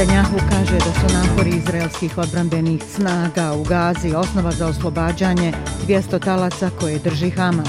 [0.00, 5.52] Netanjahu kaže da su napori izraelskih odbranbenih snaga u Gazi osnova za oslobađanje
[5.88, 7.68] 200 talaca koje drži Hamas.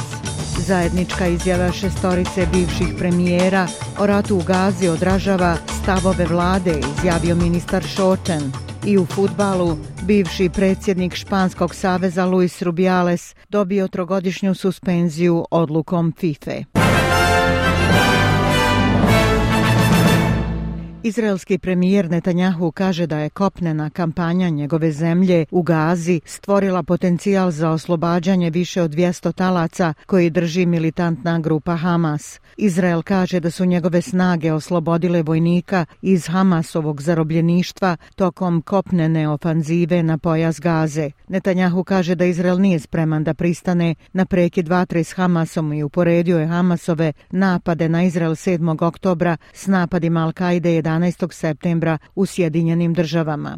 [0.58, 3.68] Zajednička izjava šestorice bivših premijera
[4.00, 8.52] o ratu u Gazi odražava stavove vlade, izjavio ministar Šočen.
[8.86, 16.82] I u futbalu, bivši predsjednik Španskog saveza Luis Rubiales dobio trogodišnju suspenziju odlukom FIFA.
[21.04, 27.70] Izraelski premijer Netanjahu kaže da je kopnena kampanja njegove zemlje u Gazi stvorila potencijal za
[27.70, 32.40] oslobađanje više od 200 talaca koji drži militantna grupa Hamas.
[32.58, 40.18] Izrael kaže da su njegove snage oslobodile vojnika iz Hamasovog zarobljeništva tokom kopnene ofanzive na
[40.18, 41.12] pojas Gaze.
[41.28, 46.40] Netanjahu kaže da Izrael nije spreman da pristane na prekid vatre s Hamasom i uporedio
[46.40, 48.86] je Hamasove napade na Izrael 7.
[48.86, 51.32] oktobra s napadima Al-Qaide 11.
[51.32, 53.58] septembra u Sjedinjenim državama.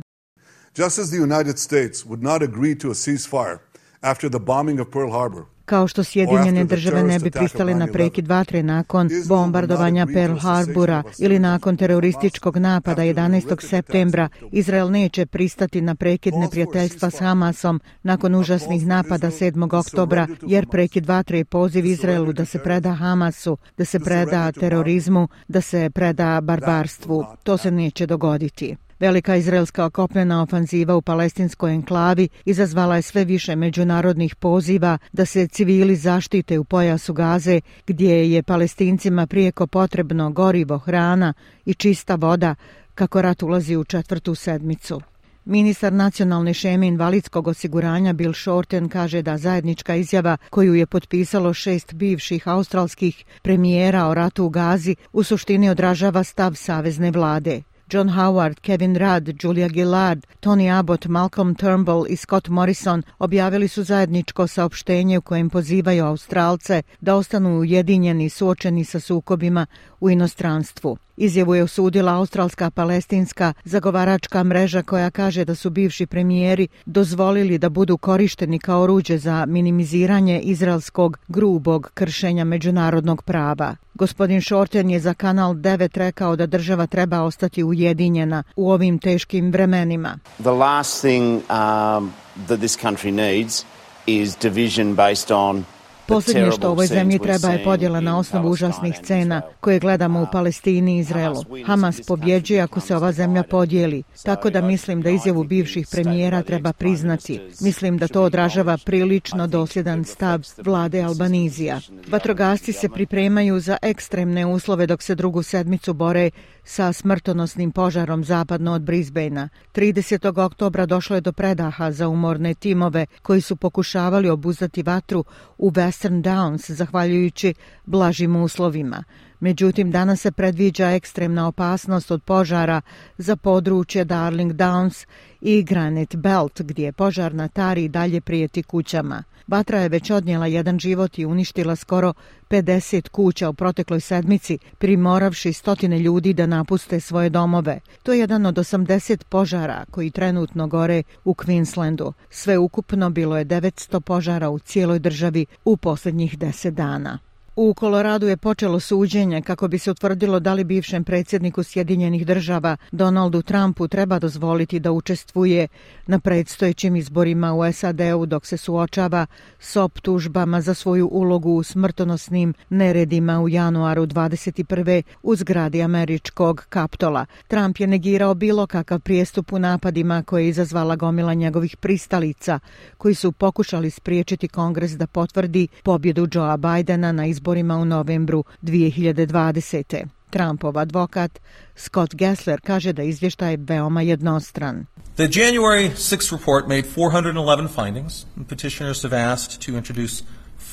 [0.75, 3.57] Just as the United States would not agree to a ceasefire
[4.01, 8.27] after the bombing of Pearl Harbor, Kao što Sjedinjene države ne bi pristale na prekid
[8.27, 13.69] vatre nakon bombardovanja Pearl Harbora ili nakon terorističkog napada 11.
[13.69, 19.77] septembra, Izrael neće pristati na prekid neprijateljstva s Hamasom nakon užasnih napada 7.
[19.79, 25.27] oktobra, jer prekid vatre je poziv Izraelu da se preda Hamasu, da se preda terorizmu,
[25.47, 27.25] da se preda barbarstvu.
[27.43, 28.75] To se neće dogoditi.
[29.03, 35.47] Velika izraelska kopnena ofanziva u palestinskoj enklavi izazvala je sve više međunarodnih poziva da se
[35.47, 41.33] civili zaštite u pojasu Gaze, gdje je palestincima prijeko potrebno gorivo, hrana
[41.65, 42.55] i čista voda,
[42.95, 45.01] kako rat ulazi u četvrtu sedmicu.
[45.45, 51.93] Ministar nacionalne šeme invalidskog osiguranja Bill Shorten kaže da zajednička izjava koju je potpisalo šest
[51.93, 57.61] bivših australskih premijera o ratu u Gazi u suštini odražava stav savezne vlade.
[57.93, 63.83] John Howard, Kevin Rudd, Julia Gillard, Tony Abbott, Malcolm Turnbull i Scott Morrison objavili su
[63.83, 69.65] zajedničko saopštenje u kojem pozivaju Australce da ostanu ujedinjeni suočeni sa sukobima
[69.99, 70.97] u inostranstvu.
[71.17, 77.69] Izjavu je osudila australska palestinska zagovaračka mreža koja kaže da su bivši premijeri dozvolili da
[77.69, 83.75] budu korišteni kao oruđe za minimiziranje izraelskog grubog kršenja međunarodnog prava.
[83.93, 89.51] Gospodin Shorten je za Kanal 9 rekao da država treba ostati ujedinjena u ovim teškim
[89.51, 90.19] vremenima.
[90.41, 92.13] The last thing um,
[92.47, 93.65] that this country needs
[94.07, 95.65] is division based on
[96.07, 100.95] Posljednje što ovoj zemlji treba je podjela na osnovu užasnih scena koje gledamo u Palestini
[100.95, 101.43] i Izraelu.
[101.65, 106.73] Hamas pobjeđuje ako se ova zemlja podijeli, tako da mislim da izjavu bivših premijera treba
[106.73, 107.41] priznati.
[107.61, 111.79] Mislim da to odražava prilično dosljedan stav vlade Albanizija.
[112.07, 116.31] Vatrogasci se pripremaju za ekstremne uslove dok se drugu sedmicu bore
[116.63, 119.49] sa smrtonosnim požarom zapadno od Brisbanea.
[119.73, 120.45] 30.
[120.45, 125.25] oktobra došlo je do predaha za umorne timove koji su pokušavali obuzati vatru
[125.57, 127.53] u Western Downs zahvaljujući
[127.85, 129.03] blažim uslovima.
[129.39, 132.81] Međutim, danas se predviđa ekstremna opasnost od požara
[133.17, 135.05] za područje Darling Downs
[135.41, 139.23] i Granite Belt, gdje požar na tari dalje prijeti kućama.
[139.47, 142.13] Vatra je već odnijela jedan život i uništila skoro
[142.49, 147.79] 50 kuća u protekloj sedmici, primoravši stotine ljudi da napuste svoje domove.
[148.03, 152.13] To je jedan od 80 požara koji trenutno gore u Queenslandu.
[152.29, 157.19] Sve ukupno bilo je 900 požara u cijeloj državi u posljednjih 10 dana.
[157.55, 162.77] U Koloradu je počelo suđenje kako bi se utvrdilo da li bivšem predsjedniku Sjedinjenih država
[162.91, 165.67] Donaldu Trumpu treba dozvoliti da učestvuje
[166.07, 169.25] na predstojećim izborima u SAD-u dok se suočava
[169.59, 175.01] s optužbama za svoju ulogu u smrtonosnim neredima u januaru 21.
[175.23, 177.25] u zgradi američkog kaptola.
[177.47, 182.59] Trump je negirao bilo kakav prijestup u napadima koje je izazvala gomila njegovih pristalica
[182.97, 188.43] koji su pokušali spriječiti kongres da potvrdi pobjedu Joea Bidena na izborima izborima u novembru
[188.61, 190.05] 2020.
[190.29, 191.39] Trumpov advokat
[191.75, 194.85] Scott Gessler kaže da izvještaj je veoma jednostran.
[195.15, 200.23] The January 6 report made 411 findings petitioners have asked to introduce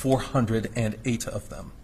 [0.01, 1.80] 408 of them.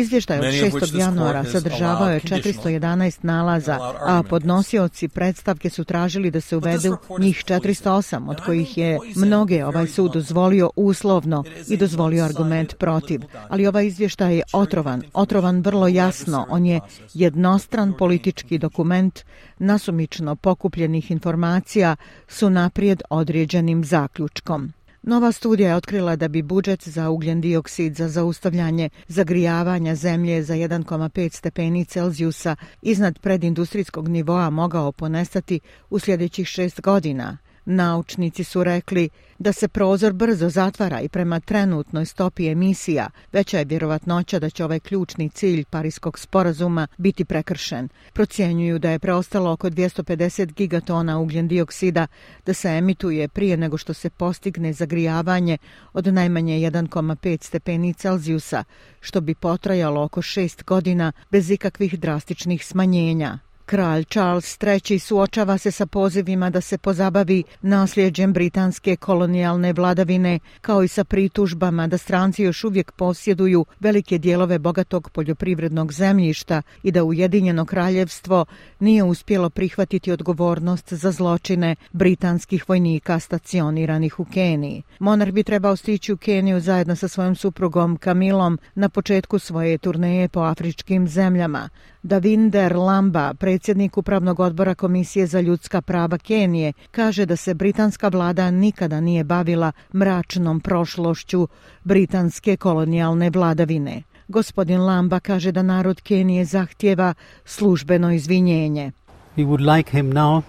[0.00, 0.98] Izvještaj od 6.
[0.98, 8.30] januara sadržavao je 411 nalaza, a podnosioci predstavke su tražili da se uvedu njih 408,
[8.30, 13.20] od kojih je mnoge ovaj sud dozvolio uslovno i dozvolio argument protiv.
[13.48, 16.46] Ali ovaj izvještaj je otrovan, otrovan vrlo jasno.
[16.50, 16.80] On je
[17.14, 19.20] jednostran politički dokument
[19.58, 21.96] nasumično pokupljenih informacija
[22.28, 24.72] su naprijed određenim zaključkom.
[25.02, 30.54] Nova studija je otkrila da bi budžet za ugljen dioksid za zaustavljanje zagrijavanja zemlje za
[30.54, 35.60] 1,5 stepeni Celzijusa iznad predindustrijskog nivoa mogao ponestati
[35.90, 37.38] u sljedećih šest godina–
[37.70, 39.08] Naučnici su rekli
[39.38, 44.64] da se prozor brzo zatvara i prema trenutnoj stopi emisija veća je vjerovatnoća da će
[44.64, 47.88] ovaj ključni cilj Parijskog sporazuma biti prekršen.
[48.12, 52.06] Procjenjuju da je preostalo oko 250 gigatona ugljen dioksida
[52.46, 55.58] da se emituje prije nego što se postigne zagrijavanje
[55.92, 58.64] od najmanje 1,5 stepeni Celzijusa,
[59.00, 63.38] što bi potrajalo oko šest godina bez ikakvih drastičnih smanjenja.
[63.70, 70.82] Kralj Charles III suočava se sa pozivima da se pozabavi nasljeđem britanske kolonijalne vladavine, kao
[70.82, 77.04] i sa pritužbama da stranci još uvijek posjeduju velike dijelove bogatog poljoprivrednog zemljišta i da
[77.04, 78.44] Ujedinjeno kraljevstvo
[78.80, 84.82] nije uspjelo prihvatiti odgovornost za zločine britanskih vojnika stacioniranih u Keniji.
[84.98, 90.28] Monarh bi trebao stići u Keniju zajedno sa svojom suprugom Kamilom na početku svoje turneje
[90.28, 91.68] po afričkim zemljama.
[92.02, 98.50] Davinder Lamba, predsjednik upravnog odbora Komisije za ljudska prava Kenije, kaže da se britanska vlada
[98.50, 101.48] nikada nije bavila mračnom prošlošću
[101.84, 104.02] britanske kolonijalne vladavine.
[104.28, 107.14] Gospodin Lamba kaže da narod Kenije zahtjeva
[107.44, 108.92] službeno izvinjenje.
[109.36, 110.42] We would like him now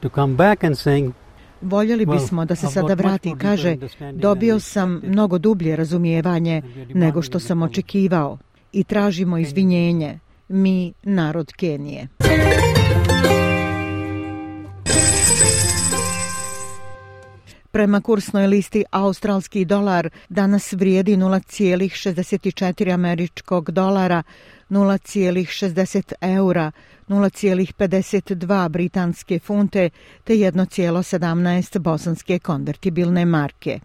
[0.00, 1.12] to come back and saying
[1.60, 3.76] Voljeli bismo da se sada vrati, kaže,
[4.12, 6.62] dobio sam mnogo dublje razumijevanje
[6.94, 8.38] nego što sam očekivao.
[8.72, 10.18] I tražimo izvinjenje
[10.48, 12.08] mi narod Kenije.
[17.70, 24.22] Prema kursnoj listi australski dolar danas vrijedi 0,64 američkog dolara,
[24.70, 26.72] 0,60 eura,
[27.08, 29.90] 0,52 britanske funte
[30.24, 33.80] te 1,17 bosanske konvertibilne marke.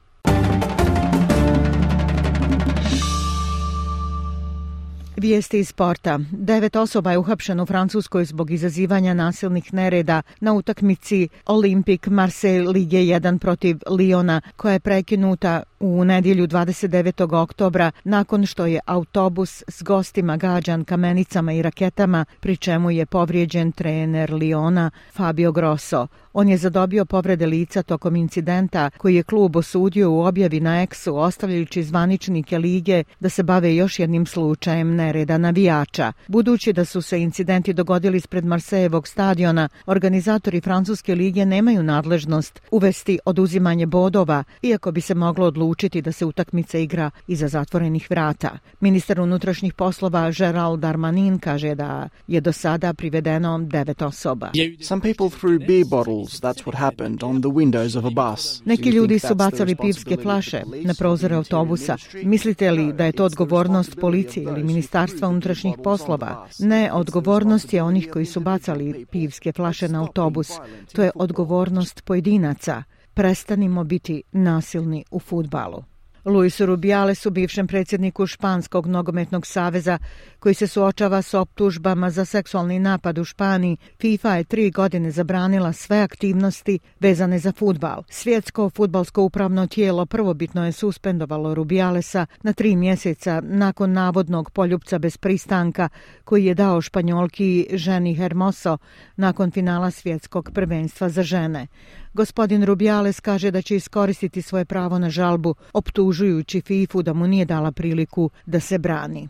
[5.19, 6.19] Vijesti iz sporta.
[6.31, 12.97] Devet osoba je uhapšeno u Francuskoj zbog izazivanja nasilnih nereda na utakmici Olimpik Marseille Lige
[12.97, 17.41] 1 protiv Liona, koja je prekinuta u nedjelju 29.
[17.41, 23.71] oktobra nakon što je autobus s gostima gađan kamenicama i raketama, pri čemu je povrijeđen
[23.71, 26.07] trener Liona Fabio Grosso.
[26.33, 31.15] On je zadobio povrede lica tokom incidenta koji je klub osudio u objavi na eksu
[31.15, 36.13] ostavljajući zvaničnike lige da se bave još jednim slučajem nereda navijača.
[36.27, 43.19] Budući da su se incidenti dogodili ispred Marsejevog stadiona, organizatori Francuske lige nemaju nadležnost uvesti
[43.25, 45.68] oduzimanje bodova, iako bi se moglo odlučiti
[46.01, 48.57] da se utakmica igra iza zatvorenih vrata.
[48.79, 54.51] Ministar unutrašnjih poslova Gerald Darmanin kaže da je do sada privedeno devet osoba.
[54.81, 58.61] Some people threw beer bottles That's what happened on the windows of a bus.
[58.65, 61.97] Neki ljudi su bacali pivske flaše na prozore autobusa.
[62.23, 66.47] Mislite li da je to odgovornost policije ili ministarstva unutrašnjih poslova?
[66.59, 70.51] Ne, odgovornost je onih koji su bacali pivske flaše na autobus.
[70.93, 72.83] To je odgovornost pojedinaca.
[73.13, 75.83] Prestanimo biti nasilni u futbalu.
[76.25, 79.97] Luis Rubiales u bivšem predsjedniku Španskog nogometnog saveza
[80.39, 85.73] koji se suočava s optužbama za seksualni napad u Španiji, FIFA je tri godine zabranila
[85.73, 88.03] sve aktivnosti vezane za futbal.
[88.09, 95.17] Svjetsko futbalsko upravno tijelo prvobitno je suspendovalo Rubialesa na tri mjeseca nakon navodnog poljupca bez
[95.17, 95.89] pristanka
[96.23, 98.77] koji je dao španjolki ženi Hermoso
[99.15, 101.67] nakon finala svjetskog prvenstva za žene.
[102.13, 107.45] Gospodin Rubiales kaže da će iskoristiti svoje pravo na žalbu, optužujući FIFU da mu nije
[107.45, 109.27] dala priliku da se brani.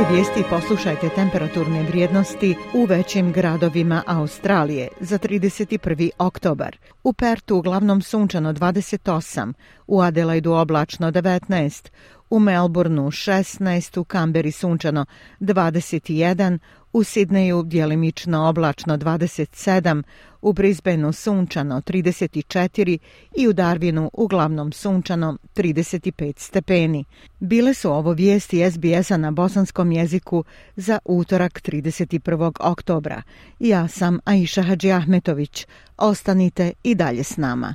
[0.00, 6.10] Kraj vijesti poslušajte temperaturne vrijednosti u većim gradovima Australije za 31.
[6.18, 6.76] oktobar.
[7.04, 9.52] U Pertu uglavnom sunčano 28,
[9.86, 11.90] u Adelaidu oblačno 19,
[12.30, 15.06] u Melbourneu 16, u Kamberi sunčano
[15.40, 16.58] 21,
[16.92, 20.02] u Sidneju djelimično oblačno 27,
[20.42, 22.98] u Brisbaneu sunčano 34
[23.36, 27.04] i u Darwinu uglavnom sunčano 35 stepeni.
[27.40, 30.44] Bile su ovo vijesti SBS-a na bosanskom jeziku
[30.76, 32.52] za utorak 31.
[32.60, 33.22] oktobra.
[33.58, 35.66] Ja sam Aisha Hadži Ahmetović.
[35.96, 37.74] Ostanite i dalje s nama.